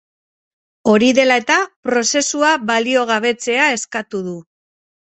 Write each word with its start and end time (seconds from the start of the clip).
Hori 0.93 1.09
dela 1.19 1.37
eta, 1.43 1.59
prozesua 1.91 2.51
baliogabetzea 2.73 3.71
eskatu 3.79 4.27
du. 4.31 4.37